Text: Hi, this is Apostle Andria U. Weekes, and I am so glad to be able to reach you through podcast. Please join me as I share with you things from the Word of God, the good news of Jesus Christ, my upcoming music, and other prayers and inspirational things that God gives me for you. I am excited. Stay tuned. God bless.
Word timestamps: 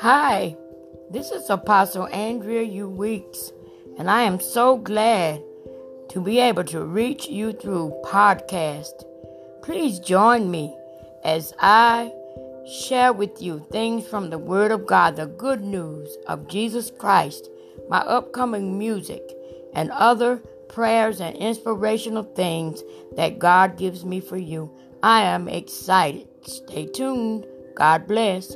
Hi, 0.00 0.54
this 1.10 1.30
is 1.30 1.48
Apostle 1.48 2.06
Andria 2.08 2.70
U. 2.70 2.86
Weekes, 2.86 3.50
and 3.96 4.10
I 4.10 4.24
am 4.24 4.40
so 4.40 4.76
glad 4.76 5.42
to 6.10 6.20
be 6.20 6.38
able 6.38 6.64
to 6.64 6.84
reach 6.84 7.28
you 7.28 7.54
through 7.54 7.98
podcast. 8.04 8.92
Please 9.62 9.98
join 9.98 10.50
me 10.50 10.76
as 11.24 11.54
I 11.60 12.12
share 12.70 13.14
with 13.14 13.40
you 13.40 13.66
things 13.72 14.06
from 14.06 14.28
the 14.28 14.38
Word 14.38 14.70
of 14.70 14.86
God, 14.86 15.16
the 15.16 15.26
good 15.26 15.62
news 15.62 16.14
of 16.26 16.46
Jesus 16.46 16.92
Christ, 16.98 17.48
my 17.88 18.00
upcoming 18.00 18.78
music, 18.78 19.22
and 19.72 19.90
other 19.92 20.42
prayers 20.68 21.22
and 21.22 21.34
inspirational 21.38 22.24
things 22.34 22.82
that 23.16 23.38
God 23.38 23.78
gives 23.78 24.04
me 24.04 24.20
for 24.20 24.36
you. 24.36 24.70
I 25.02 25.22
am 25.22 25.48
excited. 25.48 26.28
Stay 26.42 26.84
tuned. 26.84 27.46
God 27.76 28.06
bless. 28.06 28.54